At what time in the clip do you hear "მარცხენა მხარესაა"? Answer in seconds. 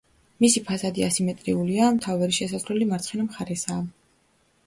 2.93-3.85